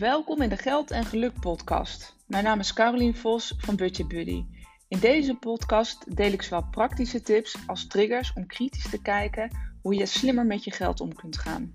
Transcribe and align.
Welkom 0.00 0.42
in 0.42 0.48
de 0.48 0.56
Geld 0.56 0.90
en 0.90 1.04
Geluk 1.04 1.40
podcast. 1.40 2.16
Mijn 2.26 2.44
naam 2.44 2.58
is 2.58 2.72
Carolien 2.72 3.16
Vos 3.16 3.54
van 3.56 3.76
Budget 3.76 4.08
Buddy. 4.08 4.44
In 4.88 4.98
deze 4.98 5.34
podcast 5.34 6.16
deel 6.16 6.32
ik 6.32 6.42
zowel 6.42 6.68
praktische 6.70 7.20
tips 7.20 7.56
als 7.66 7.86
triggers 7.86 8.32
om 8.32 8.46
kritisch 8.46 8.90
te 8.90 9.02
kijken 9.02 9.50
hoe 9.82 9.94
je 9.94 10.06
slimmer 10.06 10.46
met 10.46 10.64
je 10.64 10.70
geld 10.70 11.00
om 11.00 11.14
kunt 11.14 11.38
gaan. 11.38 11.74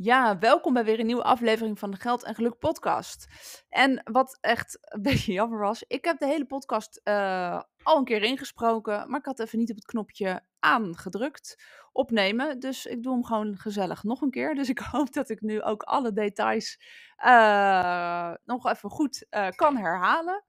Ja, 0.00 0.38
welkom 0.38 0.72
bij 0.72 0.84
weer 0.84 1.00
een 1.00 1.06
nieuwe 1.06 1.22
aflevering 1.22 1.78
van 1.78 1.90
de 1.90 1.96
Geld 1.96 2.24
en 2.24 2.34
Geluk 2.34 2.58
podcast. 2.58 3.26
En 3.68 4.00
wat 4.04 4.38
echt 4.40 4.78
een 4.80 5.02
beetje 5.08 5.32
jammer 5.32 5.58
was, 5.58 5.84
ik 5.86 6.04
heb 6.04 6.18
de 6.18 6.26
hele 6.26 6.46
podcast 6.46 7.00
uh, 7.04 7.62
al 7.82 7.96
een 7.96 8.04
keer 8.04 8.22
ingesproken, 8.22 9.10
maar 9.10 9.18
ik 9.18 9.24
had 9.24 9.40
even 9.40 9.58
niet 9.58 9.70
op 9.70 9.76
het 9.76 9.84
knopje 9.84 10.42
aangedrukt 10.58 11.62
opnemen. 11.92 12.60
Dus 12.60 12.86
ik 12.86 13.02
doe 13.02 13.12
hem 13.12 13.24
gewoon 13.24 13.56
gezellig 13.56 14.02
nog 14.02 14.20
een 14.20 14.30
keer. 14.30 14.54
Dus 14.54 14.68
ik 14.68 14.78
hoop 14.92 15.12
dat 15.12 15.30
ik 15.30 15.40
nu 15.40 15.62
ook 15.62 15.82
alle 15.82 16.12
details 16.12 16.80
uh, 17.24 18.34
nog 18.44 18.66
even 18.66 18.90
goed 18.90 19.26
uh, 19.30 19.48
kan 19.48 19.76
herhalen. 19.76 20.44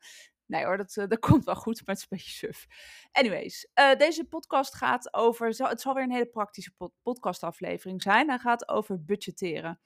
Nee 0.49 0.66
hoor, 0.66 0.77
dat, 0.77 0.94
dat 0.94 1.20
komt 1.30 1.45
wel 1.45 1.55
goed, 1.55 1.85
met 1.85 2.02
een 2.02 2.08
beetje 2.09 2.31
suf. 2.31 2.67
Anyways, 3.12 3.67
uh, 3.80 3.95
deze 3.95 4.27
podcast 4.27 4.76
gaat 4.76 5.13
over, 5.13 5.48
het 5.48 5.81
zal 5.81 5.94
weer 5.94 6.03
een 6.03 6.12
hele 6.12 6.30
praktische 6.30 6.71
pod 6.77 6.91
podcastaflevering 7.02 8.02
zijn. 8.02 8.30
Hij 8.30 8.40
gaat 8.40 8.70
over 8.70 9.04
budgetteren. 9.04 9.80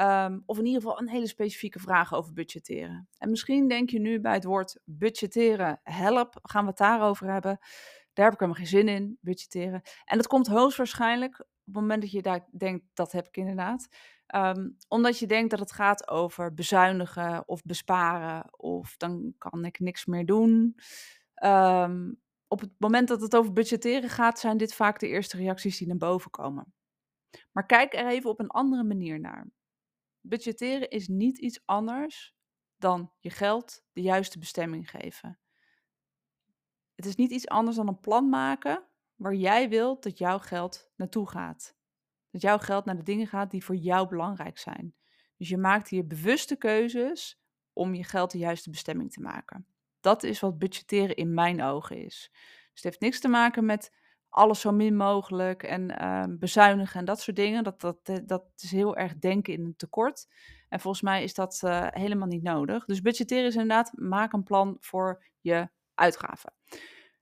Um, 0.00 0.42
of 0.46 0.58
in 0.58 0.66
ieder 0.66 0.82
geval 0.82 1.00
een 1.00 1.08
hele 1.08 1.26
specifieke 1.26 1.78
vraag 1.78 2.14
over 2.14 2.32
budgetteren. 2.32 3.08
En 3.18 3.30
misschien 3.30 3.68
denk 3.68 3.90
je 3.90 4.00
nu 4.00 4.20
bij 4.20 4.34
het 4.34 4.44
woord 4.44 4.80
budgetteren, 4.84 5.80
help, 5.82 6.38
gaan 6.42 6.62
we 6.62 6.68
het 6.68 6.78
daarover 6.78 7.32
hebben. 7.32 7.58
Daar 8.12 8.24
heb 8.24 8.34
ik 8.34 8.40
helemaal 8.40 8.62
geen 8.62 8.78
zin 8.78 8.88
in, 8.88 9.18
budgetteren. 9.20 9.82
En 10.04 10.16
dat 10.16 10.26
komt 10.26 10.46
hoogstwaarschijnlijk 10.46 11.40
op 11.40 11.46
het 11.64 11.74
moment 11.74 12.02
dat 12.02 12.10
je 12.10 12.22
daar 12.22 12.48
denkt, 12.56 12.84
dat 12.94 13.12
heb 13.12 13.26
ik 13.26 13.36
inderdaad. 13.36 13.88
Um, 14.34 14.76
omdat 14.88 15.18
je 15.18 15.26
denkt 15.26 15.50
dat 15.50 15.58
het 15.58 15.72
gaat 15.72 16.08
over 16.08 16.54
bezuinigen 16.54 17.48
of 17.48 17.62
besparen, 17.62 18.58
of 18.58 18.96
dan 18.96 19.34
kan 19.38 19.64
ik 19.64 19.78
niks 19.78 20.06
meer 20.06 20.26
doen. 20.26 20.76
Um, 21.44 22.20
op 22.48 22.60
het 22.60 22.70
moment 22.78 23.08
dat 23.08 23.20
het 23.20 23.36
over 23.36 23.52
budgetteren 23.52 24.10
gaat, 24.10 24.38
zijn 24.38 24.56
dit 24.56 24.74
vaak 24.74 24.98
de 24.98 25.08
eerste 25.08 25.36
reacties 25.36 25.78
die 25.78 25.86
naar 25.86 25.96
boven 25.96 26.30
komen. 26.30 26.74
Maar 27.52 27.66
kijk 27.66 27.94
er 27.94 28.06
even 28.06 28.30
op 28.30 28.40
een 28.40 28.50
andere 28.50 28.84
manier 28.84 29.20
naar. 29.20 29.50
Budgetteren 30.20 30.90
is 30.90 31.08
niet 31.08 31.38
iets 31.38 31.60
anders 31.64 32.34
dan 32.76 33.12
je 33.18 33.30
geld 33.30 33.82
de 33.92 34.02
juiste 34.02 34.38
bestemming 34.38 34.90
geven. 34.90 35.38
Het 36.94 37.06
is 37.06 37.16
niet 37.16 37.30
iets 37.30 37.48
anders 37.48 37.76
dan 37.76 37.88
een 37.88 38.00
plan 38.00 38.28
maken 38.28 38.84
waar 39.14 39.34
jij 39.34 39.68
wilt 39.68 40.02
dat 40.02 40.18
jouw 40.18 40.38
geld 40.38 40.90
naartoe 40.96 41.28
gaat. 41.28 41.78
Dat 42.30 42.40
jouw 42.40 42.58
geld 42.58 42.84
naar 42.84 42.96
de 42.96 43.02
dingen 43.02 43.26
gaat 43.26 43.50
die 43.50 43.64
voor 43.64 43.76
jou 43.76 44.08
belangrijk 44.08 44.58
zijn. 44.58 44.94
Dus 45.36 45.48
je 45.48 45.58
maakt 45.58 45.88
hier 45.88 46.06
bewuste 46.06 46.56
keuzes 46.56 47.40
om 47.72 47.94
je 47.94 48.04
geld 48.04 48.30
de 48.30 48.38
juiste 48.38 48.70
bestemming 48.70 49.12
te 49.12 49.20
maken. 49.20 49.66
Dat 50.00 50.22
is 50.22 50.40
wat 50.40 50.58
budgetteren 50.58 51.16
in 51.16 51.34
mijn 51.34 51.62
ogen 51.62 52.04
is. 52.04 52.28
Dus 52.32 52.82
het 52.82 52.84
heeft 52.84 53.00
niks 53.00 53.20
te 53.20 53.28
maken 53.28 53.64
met 53.64 53.92
alles 54.28 54.60
zo 54.60 54.72
min 54.72 54.96
mogelijk 54.96 55.62
en 55.62 56.02
uh, 56.02 56.24
bezuinigen 56.28 57.00
en 57.00 57.04
dat 57.04 57.20
soort 57.20 57.36
dingen. 57.36 57.64
Dat, 57.64 57.80
dat, 57.80 57.98
eh, 58.02 58.16
dat 58.24 58.44
is 58.56 58.70
heel 58.70 58.96
erg 58.96 59.18
denken 59.18 59.52
in 59.52 59.64
een 59.64 59.76
tekort. 59.76 60.26
En 60.68 60.80
volgens 60.80 61.02
mij 61.02 61.22
is 61.22 61.34
dat 61.34 61.60
uh, 61.64 61.86
helemaal 61.90 62.28
niet 62.28 62.42
nodig. 62.42 62.84
Dus 62.84 63.00
budgetteren 63.00 63.44
is 63.44 63.54
inderdaad, 63.54 63.92
maak 63.94 64.32
een 64.32 64.42
plan 64.42 64.76
voor 64.80 65.24
je 65.40 65.68
uitgaven. 65.94 66.52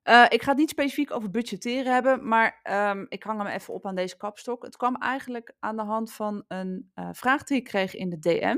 Uh, 0.09 0.25
ik 0.29 0.43
ga 0.43 0.49
het 0.49 0.59
niet 0.59 0.71
specifiek 0.71 1.11
over 1.11 1.31
budgetteren 1.31 1.93
hebben, 1.93 2.29
maar 2.29 2.61
um, 2.91 3.07
ik 3.09 3.23
hang 3.23 3.43
hem 3.43 3.47
even 3.47 3.75
op 3.75 3.87
aan 3.87 3.95
deze 3.95 4.17
kapstok. 4.17 4.63
Het 4.65 4.77
kwam 4.77 4.97
eigenlijk 4.97 5.55
aan 5.59 5.77
de 5.77 5.83
hand 5.83 6.13
van 6.13 6.45
een 6.49 6.91
uh, 6.95 7.09
vraag 7.13 7.45
die 7.45 7.57
ik 7.57 7.65
kreeg 7.65 7.95
in 7.95 8.09
de 8.09 8.19
DM. 8.19 8.57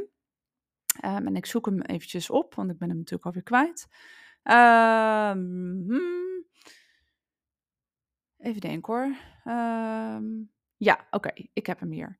Um, 1.05 1.27
en 1.27 1.37
ik 1.37 1.47
zoek 1.47 1.67
hem 1.67 1.81
eventjes 1.81 2.31
op, 2.31 2.55
want 2.55 2.71
ik 2.71 2.79
ben 2.79 2.89
hem 2.89 2.97
natuurlijk 2.97 3.25
alweer 3.25 3.43
kwijt. 3.43 3.89
Um, 4.43 5.85
hmm. 5.87 6.45
Even 8.39 8.61
denken 8.61 8.95
hoor. 8.95 9.17
ja, 10.77 11.07
oké, 11.11 11.31
ik 11.53 11.67
heb 11.67 11.81
hem 11.81 11.91
hier. 11.91 12.17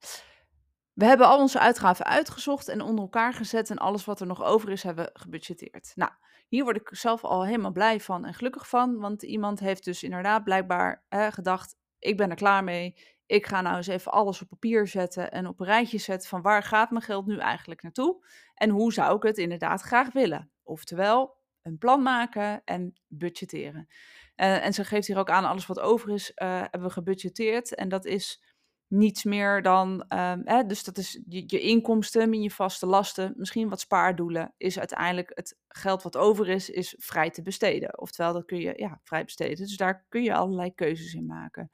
We 0.93 1.05
hebben 1.05 1.27
al 1.27 1.39
onze 1.39 1.59
uitgaven 1.59 2.05
uitgezocht 2.05 2.67
en 2.67 2.81
onder 2.81 3.03
elkaar 3.03 3.33
gezet 3.33 3.69
en 3.69 3.77
alles 3.77 4.05
wat 4.05 4.19
er 4.19 4.27
nog 4.27 4.43
over 4.43 4.69
is 4.69 4.83
hebben 4.83 5.05
we 5.05 5.19
gebudgeteerd. 5.19 5.91
Nou, 5.95 6.11
hier 6.47 6.63
word 6.63 6.75
ik 6.75 6.89
zelf 6.91 7.23
al 7.23 7.45
helemaal 7.45 7.71
blij 7.71 7.99
van 7.99 8.25
en 8.25 8.33
gelukkig 8.33 8.69
van, 8.69 8.99
want 8.99 9.23
iemand 9.23 9.59
heeft 9.59 9.83
dus 9.83 10.03
inderdaad 10.03 10.43
blijkbaar 10.43 11.05
eh, 11.09 11.27
gedacht, 11.27 11.75
ik 11.99 12.17
ben 12.17 12.29
er 12.29 12.35
klaar 12.35 12.63
mee. 12.63 12.95
Ik 13.25 13.45
ga 13.45 13.61
nou 13.61 13.75
eens 13.75 13.87
even 13.87 14.11
alles 14.11 14.41
op 14.41 14.47
papier 14.47 14.87
zetten 14.87 15.31
en 15.31 15.47
op 15.47 15.59
een 15.59 15.65
rijtje 15.65 15.97
zetten 15.97 16.29
van 16.29 16.41
waar 16.41 16.63
gaat 16.63 16.91
mijn 16.91 17.03
geld 17.03 17.25
nu 17.25 17.37
eigenlijk 17.37 17.81
naartoe 17.81 18.25
en 18.53 18.69
hoe 18.69 18.93
zou 18.93 19.15
ik 19.15 19.23
het 19.23 19.37
inderdaad 19.37 19.81
graag 19.81 20.11
willen. 20.11 20.51
Oftewel, 20.63 21.37
een 21.61 21.77
plan 21.77 22.01
maken 22.01 22.61
en 22.65 22.93
budgetteren. 23.07 23.87
Uh, 24.35 24.65
en 24.65 24.73
ze 24.73 24.85
geeft 24.85 25.07
hier 25.07 25.17
ook 25.17 25.29
aan, 25.29 25.45
alles 25.45 25.65
wat 25.65 25.79
over 25.79 26.09
is, 26.09 26.31
uh, 26.35 26.59
hebben 26.59 26.83
we 26.83 26.89
gebudgeteerd 26.89 27.75
en 27.75 27.89
dat 27.89 28.05
is 28.05 28.50
niets 28.91 29.23
meer 29.23 29.61
dan, 29.61 29.91
um, 29.91 30.41
hè, 30.43 30.65
dus 30.65 30.83
dat 30.83 30.97
is 30.97 31.21
je, 31.27 31.43
je 31.45 31.59
inkomsten 31.59 32.29
min 32.29 32.41
je 32.41 32.51
vaste 32.51 32.85
lasten, 32.85 33.33
misschien 33.35 33.69
wat 33.69 33.79
spaardoelen, 33.79 34.53
is 34.57 34.79
uiteindelijk 34.79 35.31
het 35.33 35.57
geld 35.67 36.03
wat 36.03 36.17
over 36.17 36.49
is, 36.49 36.69
is 36.69 36.95
vrij 36.97 37.29
te 37.29 37.41
besteden. 37.41 37.99
Oftewel, 37.99 38.33
dat 38.33 38.45
kun 38.45 38.57
je 38.57 38.73
ja, 38.75 38.99
vrij 39.03 39.23
besteden. 39.23 39.57
Dus 39.57 39.77
daar 39.77 40.05
kun 40.09 40.23
je 40.23 40.33
allerlei 40.33 40.73
keuzes 40.75 41.13
in 41.13 41.25
maken. 41.25 41.71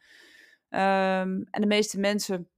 Um, 0.69 1.43
en 1.49 1.61
de 1.61 1.67
meeste 1.67 1.99
mensen 1.99 2.49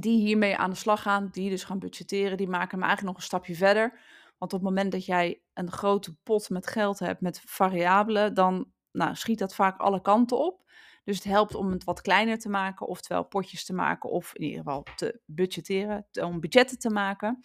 die 0.00 0.20
hiermee 0.20 0.56
aan 0.56 0.70
de 0.70 0.76
slag 0.76 1.02
gaan, 1.02 1.28
die 1.32 1.50
dus 1.50 1.64
gaan 1.64 1.78
budgetteren, 1.78 2.36
die 2.36 2.48
maken 2.48 2.78
hem 2.78 2.86
eigenlijk 2.86 3.12
nog 3.12 3.16
een 3.16 3.28
stapje 3.28 3.54
verder. 3.54 4.00
Want 4.38 4.52
op 4.52 4.60
het 4.60 4.68
moment 4.68 4.92
dat 4.92 5.04
jij 5.04 5.42
een 5.52 5.70
grote 5.70 6.16
pot 6.22 6.50
met 6.50 6.66
geld 6.66 6.98
hebt 6.98 7.20
met 7.20 7.42
variabelen, 7.44 8.34
dan 8.34 8.72
nou, 8.92 9.14
schiet 9.14 9.38
dat 9.38 9.54
vaak 9.54 9.78
alle 9.78 10.00
kanten 10.00 10.38
op. 10.38 10.70
Dus 11.04 11.16
het 11.16 11.24
helpt 11.24 11.54
om 11.54 11.70
het 11.70 11.84
wat 11.84 12.00
kleiner 12.00 12.38
te 12.38 12.48
maken, 12.48 12.86
oftewel 12.86 13.24
potjes 13.24 13.64
te 13.64 13.72
maken, 13.72 14.10
of 14.10 14.34
in 14.34 14.42
ieder 14.42 14.58
geval 14.58 14.86
te 14.96 15.20
budgetteren, 15.26 16.06
om 16.20 16.40
budgetten 16.40 16.78
te 16.78 16.90
maken. 16.90 17.44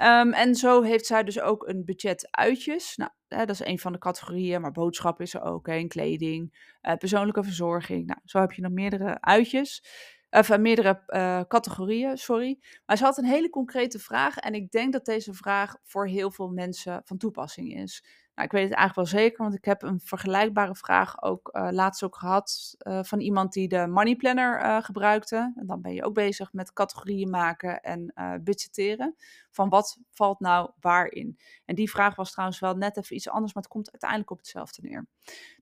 Um, 0.00 0.32
en 0.32 0.54
zo 0.54 0.82
heeft 0.82 1.06
zij 1.06 1.24
dus 1.24 1.40
ook 1.40 1.68
een 1.68 1.84
budget 1.84 2.28
uitjes. 2.30 2.96
Nou, 2.96 3.10
hè, 3.28 3.38
dat 3.38 3.60
is 3.60 3.66
een 3.66 3.78
van 3.78 3.92
de 3.92 3.98
categorieën, 3.98 4.60
maar 4.60 4.72
boodschappen 4.72 5.24
is 5.24 5.34
er 5.34 5.42
ook, 5.42 5.66
hè, 5.66 5.86
kleding, 5.86 6.74
uh, 6.82 6.94
persoonlijke 6.94 7.42
verzorging. 7.42 8.06
Nou, 8.06 8.20
zo 8.24 8.40
heb 8.40 8.52
je 8.52 8.62
nog 8.62 8.72
meerdere 8.72 9.20
uitjes. 9.20 9.84
Of 10.30 10.48
uh, 10.48 10.58
meerdere 10.58 11.02
uh, 11.06 11.40
categorieën, 11.48 12.16
sorry. 12.18 12.58
Maar 12.86 12.96
ze 12.96 13.04
had 13.04 13.18
een 13.18 13.24
hele 13.24 13.50
concrete 13.50 13.98
vraag. 13.98 14.36
En 14.36 14.54
ik 14.54 14.70
denk 14.70 14.92
dat 14.92 15.04
deze 15.04 15.34
vraag 15.34 15.76
voor 15.82 16.06
heel 16.06 16.30
veel 16.30 16.48
mensen 16.48 17.00
van 17.04 17.16
toepassing 17.16 17.74
is. 17.74 18.04
Nou, 18.34 18.48
ik 18.48 18.54
weet 18.54 18.68
het 18.68 18.78
eigenlijk 18.78 19.10
wel 19.10 19.20
zeker, 19.20 19.42
want 19.42 19.54
ik 19.54 19.64
heb 19.64 19.82
een 19.82 20.00
vergelijkbare 20.00 20.74
vraag 20.74 21.22
ook 21.22 21.50
uh, 21.52 21.68
laatst 21.70 22.02
ook 22.02 22.16
gehad 22.16 22.76
van 22.78 23.20
iemand 23.20 23.52
die 23.52 23.68
de 23.68 23.86
Money 23.86 24.16
Planner 24.16 24.82
gebruikte. 24.82 25.52
En 25.56 25.66
dan 25.66 25.80
ben 25.80 25.94
je 25.94 26.04
ook 26.04 26.14
bezig 26.14 26.52
met 26.52 26.72
categorieën 26.72 27.30
maken 27.30 27.80
en 27.80 28.12
budgetteren. 28.44 29.14
Van 29.50 29.68
wat 29.68 29.98
valt 30.10 30.40
nou 30.40 30.70
waarin? 30.80 31.38
En 31.64 31.74
die 31.74 31.90
vraag 31.90 32.14
was 32.16 32.30
trouwens 32.30 32.60
wel 32.60 32.74
net 32.74 32.96
even 32.96 33.16
iets 33.16 33.28
anders, 33.28 33.54
maar 33.54 33.62
het 33.62 33.72
komt 33.72 33.90
uiteindelijk 33.90 34.30
op 34.30 34.38
hetzelfde 34.38 34.82
neer. 34.82 35.06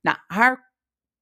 Nou, 0.00 0.16
haar 0.26 0.72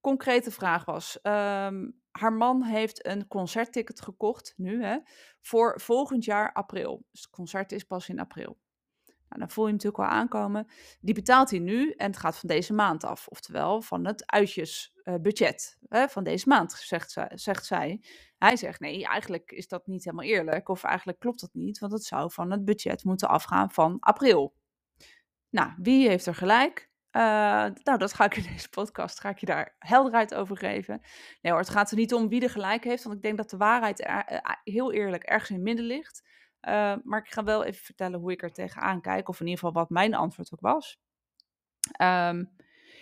concrete 0.03 0.51
vraag 0.51 0.85
was: 0.85 1.19
um, 1.23 2.01
haar 2.11 2.33
man 2.33 2.63
heeft 2.63 3.05
een 3.05 3.27
concertticket 3.27 4.01
gekocht, 4.01 4.53
nu 4.57 4.83
hè, 4.83 4.97
voor 5.41 5.81
volgend 5.81 6.25
jaar 6.25 6.53
april. 6.53 7.05
Dus 7.11 7.21
het 7.21 7.29
concert 7.29 7.71
is 7.71 7.83
pas 7.83 8.09
in 8.09 8.19
april. 8.19 8.57
Nou, 9.05 9.45
dan 9.45 9.49
voel 9.49 9.67
je 9.67 9.71
hem 9.71 9.79
natuurlijk 9.81 10.09
wel 10.09 10.19
aankomen. 10.19 10.67
Die 11.01 11.13
betaalt 11.13 11.49
hij 11.49 11.59
nu 11.59 11.91
en 11.91 12.07
het 12.07 12.17
gaat 12.17 12.37
van 12.37 12.49
deze 12.49 12.73
maand 12.73 13.03
af. 13.03 13.27
Oftewel 13.27 13.81
van 13.81 14.05
het 14.05 14.25
uitjesbudget 14.25 15.77
van 15.89 16.23
deze 16.23 16.47
maand, 16.47 16.71
zegt 16.71 17.11
zij, 17.11 17.31
zegt 17.33 17.65
zij. 17.65 18.03
Hij 18.37 18.55
zegt 18.55 18.79
nee, 18.79 19.05
eigenlijk 19.05 19.51
is 19.51 19.67
dat 19.67 19.87
niet 19.87 20.03
helemaal 20.03 20.25
eerlijk. 20.25 20.69
Of 20.69 20.83
eigenlijk 20.83 21.19
klopt 21.19 21.41
dat 21.41 21.53
niet, 21.53 21.79
want 21.79 21.91
het 21.91 22.03
zou 22.03 22.31
van 22.31 22.51
het 22.51 22.65
budget 22.65 23.03
moeten 23.03 23.29
afgaan 23.29 23.71
van 23.71 23.99
april. 23.99 24.55
Nou, 25.49 25.71
wie 25.77 26.07
heeft 26.07 26.25
er 26.25 26.35
gelijk? 26.35 26.91
Uh, 27.15 27.21
nou, 27.83 27.97
dat 27.97 28.13
ga 28.13 28.25
ik 28.25 28.35
in 28.35 28.43
deze 28.53 28.69
podcast, 28.69 29.19
ga 29.19 29.29
ik 29.29 29.37
je 29.37 29.45
daar 29.45 29.75
helderheid 29.79 30.33
over 30.33 30.57
geven. 30.57 31.01
Nee 31.41 31.51
hoor, 31.51 31.61
het 31.61 31.69
gaat 31.69 31.91
er 31.91 31.97
niet 31.97 32.13
om 32.13 32.29
wie 32.29 32.41
er 32.41 32.49
gelijk 32.49 32.83
heeft, 32.83 33.03
want 33.03 33.15
ik 33.15 33.21
denk 33.21 33.37
dat 33.37 33.49
de 33.49 33.57
waarheid 33.57 34.07
er, 34.07 34.31
uh, 34.31 34.39
heel 34.63 34.93
eerlijk 34.93 35.23
ergens 35.23 35.49
in 35.49 35.55
het 35.55 35.63
midden 35.63 35.85
ligt. 35.85 36.23
Uh, 36.61 36.95
maar 37.03 37.19
ik 37.19 37.31
ga 37.31 37.43
wel 37.43 37.63
even 37.63 37.83
vertellen 37.83 38.19
hoe 38.19 38.31
ik 38.31 38.43
er 38.43 38.53
tegenaan 38.53 39.01
kijk, 39.01 39.29
of 39.29 39.39
in 39.39 39.45
ieder 39.45 39.59
geval 39.59 39.81
wat 39.81 39.89
mijn 39.89 40.13
antwoord 40.13 40.53
ook 40.53 40.61
was. 40.61 41.01
Um, 42.01 42.37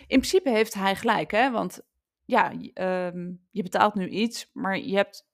in 0.06 0.18
principe 0.18 0.50
heeft 0.50 0.74
hij 0.74 0.96
gelijk, 0.96 1.30
hè? 1.30 1.50
want 1.50 1.80
ja, 2.24 2.50
je 3.50 3.62
betaalt 3.62 3.94
nu 3.94 4.08
iets, 4.08 4.50
maar 4.52 4.78
je 4.78 4.96
hebt 4.96 5.30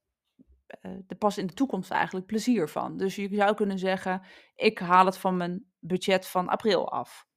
er 1.06 1.16
pas 1.18 1.38
in 1.38 1.46
de 1.46 1.54
toekomst 1.54 1.90
eigenlijk 1.90 2.26
plezier 2.26 2.68
van. 2.68 2.96
Dus 2.96 3.16
je 3.16 3.34
zou 3.34 3.54
kunnen 3.54 3.78
zeggen, 3.78 4.22
ik 4.54 4.78
haal 4.78 5.06
het 5.06 5.18
van 5.18 5.36
mijn 5.36 5.64
budget 5.78 6.26
van 6.26 6.48
april 6.48 6.92
af. 6.92 7.27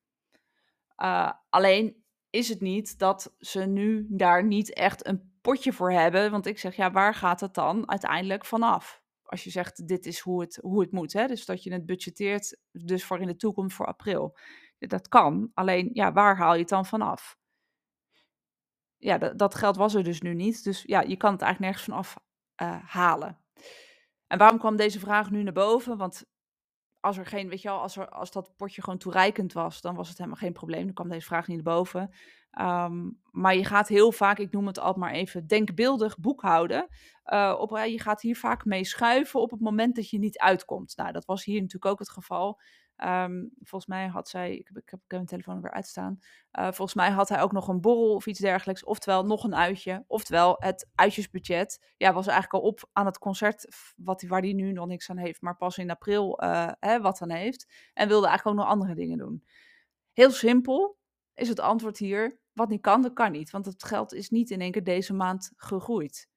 Uh, 0.97 1.31
alleen 1.49 2.03
is 2.29 2.49
het 2.49 2.61
niet 2.61 2.99
dat 2.99 3.35
ze 3.39 3.65
nu 3.65 4.05
daar 4.09 4.43
niet 4.45 4.73
echt 4.73 5.07
een 5.07 5.31
potje 5.41 5.73
voor 5.73 5.91
hebben. 5.91 6.31
Want 6.31 6.45
ik 6.45 6.59
zeg, 6.59 6.75
ja, 6.75 6.91
waar 6.91 7.15
gaat 7.15 7.39
het 7.39 7.53
dan 7.53 7.89
uiteindelijk 7.89 8.45
vanaf? 8.45 9.01
Als 9.23 9.43
je 9.43 9.49
zegt, 9.49 9.88
dit 9.88 10.05
is 10.05 10.19
hoe 10.19 10.41
het, 10.41 10.59
hoe 10.61 10.81
het 10.81 10.91
moet. 10.91 11.13
Hè? 11.13 11.27
Dus 11.27 11.45
dat 11.45 11.63
je 11.63 11.73
het 11.73 11.85
budgeteert, 11.85 12.59
dus 12.71 13.05
voor 13.05 13.19
in 13.19 13.27
de 13.27 13.35
toekomst 13.35 13.75
voor 13.75 13.85
april. 13.85 14.38
Dat 14.77 15.07
kan, 15.07 15.51
alleen 15.53 15.89
ja, 15.93 16.13
waar 16.13 16.38
haal 16.38 16.53
je 16.53 16.59
het 16.59 16.69
dan 16.69 16.85
vanaf? 16.85 17.38
Ja, 18.97 19.17
dat, 19.17 19.55
geld 19.55 19.75
was 19.75 19.93
er 19.93 20.03
dus 20.03 20.21
nu 20.21 20.33
niet. 20.33 20.63
Dus 20.63 20.83
ja, 20.85 21.01
je 21.01 21.17
kan 21.17 21.31
het 21.31 21.41
eigenlijk 21.41 21.59
nergens 21.59 21.83
vanaf 21.83 22.15
uh, 22.61 22.85
halen. 22.85 23.39
En 24.27 24.38
waarom 24.38 24.59
kwam 24.59 24.75
deze 24.75 24.99
vraag 24.99 25.31
nu 25.31 25.43
naar 25.43 25.53
boven? 25.53 25.97
Want 25.97 26.25
als 27.01 27.18
er 27.18 27.25
geen, 27.25 27.50
weet 27.50 27.62
je 27.62 27.68
wel, 27.68 27.81
als, 27.81 27.98
er, 27.98 28.09
als 28.09 28.31
dat 28.31 28.56
potje 28.57 28.81
gewoon 28.81 29.00
toereikend 29.00 29.53
was, 29.53 29.81
dan 29.81 29.95
was 29.95 30.07
het 30.09 30.18
helemaal 30.18 30.39
geen 30.39 30.53
probleem. 30.53 30.86
Dan 30.86 30.94
kwam 30.94 31.09
deze 31.09 31.25
vraag 31.25 31.48
niet 31.48 31.63
boven. 31.63 32.13
Ehm, 32.51 33.09
maar 33.31 33.56
je 33.56 33.65
gaat 33.65 33.88
heel 33.88 34.12
vaak, 34.12 34.38
ik 34.38 34.51
noem 34.51 34.68
het 34.68 34.80
altijd 34.80 34.98
maar 34.98 35.13
even, 35.13 35.48
denkbeeldig 35.48 36.18
boekhouden. 36.19 36.88
Uh, 37.25 37.56
op, 37.59 37.77
je 37.77 38.00
gaat 38.00 38.21
hier 38.21 38.36
vaak 38.36 38.65
mee 38.65 38.86
schuiven 38.86 39.42
op 39.42 39.51
het 39.51 39.59
moment 39.59 39.95
dat 39.95 40.09
je 40.09 40.19
niet 40.19 40.39
uitkomt. 40.39 40.98
Nou, 40.98 41.12
dat 41.12 41.25
was 41.25 41.44
hier 41.44 41.62
natuurlijk 41.62 41.92
ook 41.92 42.00
het 42.00 42.09
geval. 42.09 42.62
Um, 43.03 43.51
volgens 43.59 43.86
mij 43.86 44.07
had 44.07 44.30
zij, 44.30 44.56
ik 44.56 44.69
heb, 44.74 44.77
ik 44.77 45.01
mijn 45.07 45.25
telefoon 45.25 45.62
weer 45.62 45.71
uitstaan. 45.71 46.19
Uh, 46.59 46.63
volgens 46.63 46.94
mij 46.94 47.09
had 47.09 47.30
hij 47.30 47.42
ook 47.42 47.51
nog 47.51 47.68
een 47.68 47.81
borrel 47.81 48.13
of 48.13 48.25
iets 48.25 48.39
dergelijks. 48.39 48.83
Oftewel 48.83 49.25
nog 49.25 49.44
een 49.44 49.56
uitje. 49.56 50.03
Oftewel 50.07 50.56
het 50.59 50.89
uitjesbudget. 50.95 51.94
Ja, 51.98 52.13
was 52.13 52.27
eigenlijk 52.27 52.63
al 52.63 52.69
op 52.69 52.89
aan 52.94 53.06
het 53.06 53.18
concert 53.18 53.68
wat, 53.95 54.21
waar 54.21 54.42
hij 54.42 54.53
nu 54.53 54.71
nog 54.71 54.88
niks 54.88 55.09
aan 55.09 55.18
heeft. 55.18 55.42
Maar 55.42 55.57
pas 55.57 55.77
in 55.77 55.89
april 55.89 56.44
uh, 56.44 56.71
hè, 56.80 57.01
wat 57.01 57.18
dan 57.18 57.31
heeft. 57.31 57.92
En 57.94 58.07
wilde 58.07 58.27
eigenlijk 58.27 58.57
ook 58.57 58.63
nog 58.63 58.74
andere 58.74 58.95
dingen 58.95 59.18
doen. 59.18 59.44
Heel 60.12 60.31
simpel 60.31 60.98
is 61.33 61.50
het 61.50 61.59
antwoord 61.59 61.98
hier. 61.98 62.39
Wat 62.53 62.69
niet 62.69 62.81
kan, 62.81 63.01
dat 63.01 63.13
kan 63.13 63.31
niet. 63.31 63.51
Want 63.51 63.65
het 63.65 63.83
geld 63.83 64.13
is 64.13 64.30
niet 64.30 64.50
in 64.50 64.62
één 64.62 64.71
keer 64.71 64.83
deze 64.83 65.13
maand 65.13 65.51
gegroeid 65.56 66.30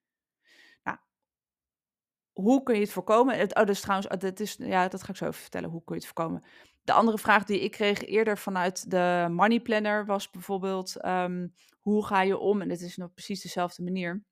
hoe 2.35 2.63
kun 2.63 2.75
je 2.75 2.81
het 2.81 2.93
voorkomen? 2.93 3.39
Het, 3.39 3.55
oh, 3.55 3.65
dus 3.65 3.81
trouwens, 3.81 4.09
oh, 4.09 4.19
dat, 4.19 4.41
is, 4.41 4.57
ja, 4.59 4.89
dat 4.89 5.03
ga 5.03 5.11
ik 5.11 5.17
zo 5.17 5.25
even 5.27 5.41
vertellen. 5.41 5.71
Hoe 5.71 5.85
kun 5.85 5.95
je 5.95 6.01
het 6.01 6.13
voorkomen? 6.13 6.45
De 6.83 6.93
andere 6.93 7.19
vraag 7.19 7.45
die 7.45 7.61
ik 7.61 7.71
kreeg 7.71 8.05
eerder 8.05 8.39
vanuit 8.39 8.91
de 8.91 9.27
Money 9.31 9.61
Planner 9.61 10.07
was 10.07 10.31
bijvoorbeeld: 10.31 11.05
um, 11.05 11.55
hoe 11.81 12.07
ga 12.07 12.23
je 12.23 12.39
om? 12.39 12.61
En 12.61 12.69
dit 12.69 12.81
is 12.81 12.97
nog 12.97 13.13
precies 13.15 13.43
dezelfde 13.43 13.83
manier. 13.83 14.25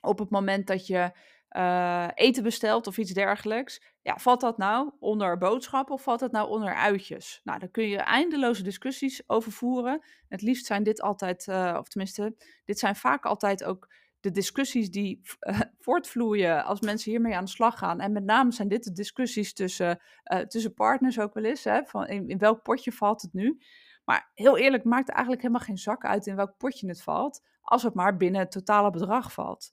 Op 0.00 0.18
het 0.18 0.30
moment 0.30 0.66
dat 0.66 0.86
je 0.86 1.12
uh, 1.56 2.08
eten 2.14 2.42
bestelt 2.42 2.86
of 2.86 2.98
iets 2.98 3.12
dergelijks, 3.12 3.82
ja, 4.02 4.18
valt 4.18 4.40
dat 4.40 4.58
nou 4.58 4.92
onder 4.98 5.38
boodschappen 5.38 5.94
of 5.94 6.02
valt 6.02 6.20
dat 6.20 6.32
nou 6.32 6.48
onder 6.48 6.74
uitjes? 6.74 7.40
Nou, 7.44 7.58
daar 7.58 7.68
kun 7.68 7.88
je 7.88 7.98
eindeloze 7.98 8.62
discussies 8.62 9.28
over 9.28 9.52
voeren. 9.52 10.04
Het 10.28 10.42
liefst 10.42 10.66
zijn 10.66 10.82
dit 10.82 11.00
altijd, 11.00 11.46
uh, 11.46 11.76
of 11.78 11.88
tenminste, 11.88 12.36
dit 12.64 12.78
zijn 12.78 12.96
vaak 12.96 13.24
altijd 13.24 13.64
ook 13.64 13.88
de 14.24 14.30
discussies 14.30 14.90
die 14.90 15.20
uh, 15.40 15.60
voortvloeien 15.84 16.64
als 16.64 16.80
mensen 16.80 17.10
hiermee 17.10 17.36
aan 17.36 17.44
de 17.44 17.50
slag 17.50 17.78
gaan. 17.78 18.00
En 18.00 18.12
met 18.12 18.24
name 18.24 18.52
zijn 18.52 18.68
dit 18.68 18.84
de 18.84 18.92
discussies 18.92 19.52
tussen, 19.52 20.00
uh, 20.32 20.38
tussen 20.38 20.74
partners 20.74 21.18
ook 21.18 21.34
wel 21.34 21.44
eens. 21.44 21.64
Hè, 21.64 21.84
van 21.84 22.06
in, 22.06 22.38
welk 22.38 22.62
potje 22.62 22.92
valt 22.92 23.22
het 23.22 23.32
nu? 23.32 23.60
Maar 24.04 24.30
heel 24.34 24.58
eerlijk, 24.58 24.84
maakt 24.84 25.08
eigenlijk 25.08 25.42
helemaal 25.42 25.66
geen 25.66 25.78
zak 25.78 26.04
uit 26.04 26.26
in 26.26 26.36
welk 26.36 26.56
potje 26.56 26.88
het 26.88 27.02
valt. 27.02 27.42
Als 27.60 27.82
het 27.82 27.94
maar 27.94 28.16
binnen 28.16 28.40
het 28.40 28.50
totale 28.50 28.90
bedrag 28.90 29.32
valt. 29.32 29.72